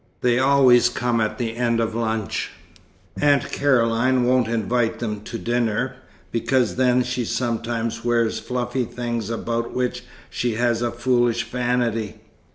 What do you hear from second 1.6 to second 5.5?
of lunch. Aunt Caroline won't invite them to